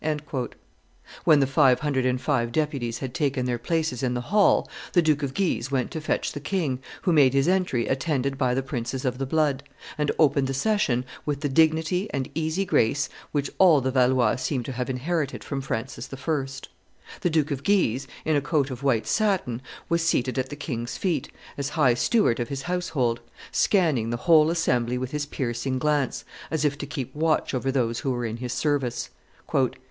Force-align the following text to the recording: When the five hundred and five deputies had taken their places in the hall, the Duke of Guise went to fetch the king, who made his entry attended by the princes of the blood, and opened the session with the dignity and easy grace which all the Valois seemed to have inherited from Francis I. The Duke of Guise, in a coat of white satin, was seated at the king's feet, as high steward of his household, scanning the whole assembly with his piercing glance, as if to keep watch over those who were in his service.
When 1.25 1.41
the 1.41 1.45
five 1.45 1.81
hundred 1.81 2.07
and 2.07 2.19
five 2.19 2.51
deputies 2.51 2.97
had 2.97 3.13
taken 3.13 3.45
their 3.45 3.59
places 3.59 4.01
in 4.01 4.15
the 4.15 4.29
hall, 4.33 4.67
the 4.93 5.01
Duke 5.03 5.21
of 5.21 5.35
Guise 5.35 5.69
went 5.69 5.91
to 5.91 6.01
fetch 6.01 6.31
the 6.31 6.39
king, 6.39 6.79
who 7.03 7.13
made 7.13 7.35
his 7.35 7.47
entry 7.47 7.85
attended 7.85 8.35
by 8.35 8.55
the 8.55 8.63
princes 8.63 9.05
of 9.05 9.19
the 9.19 9.27
blood, 9.27 9.61
and 9.99 10.11
opened 10.17 10.47
the 10.47 10.55
session 10.55 11.05
with 11.23 11.41
the 11.41 11.49
dignity 11.49 12.09
and 12.11 12.31
easy 12.33 12.65
grace 12.65 13.09
which 13.31 13.51
all 13.59 13.79
the 13.79 13.91
Valois 13.91 14.37
seemed 14.37 14.65
to 14.65 14.71
have 14.71 14.89
inherited 14.89 15.43
from 15.43 15.61
Francis 15.61 16.09
I. 16.11 16.45
The 17.19 17.29
Duke 17.29 17.51
of 17.51 17.63
Guise, 17.63 18.07
in 18.25 18.35
a 18.35 18.41
coat 18.41 18.71
of 18.71 18.81
white 18.81 19.05
satin, 19.05 19.61
was 19.87 20.01
seated 20.03 20.39
at 20.39 20.49
the 20.49 20.55
king's 20.55 20.97
feet, 20.97 21.29
as 21.59 21.69
high 21.77 21.93
steward 21.93 22.39
of 22.39 22.49
his 22.49 22.63
household, 22.63 23.19
scanning 23.51 24.09
the 24.09 24.17
whole 24.25 24.49
assembly 24.49 24.97
with 24.97 25.11
his 25.11 25.27
piercing 25.27 25.77
glance, 25.77 26.25
as 26.49 26.65
if 26.65 26.75
to 26.79 26.87
keep 26.87 27.13
watch 27.13 27.53
over 27.53 27.71
those 27.71 27.99
who 27.99 28.09
were 28.09 28.25
in 28.25 28.37
his 28.37 28.51
service. 28.53 29.11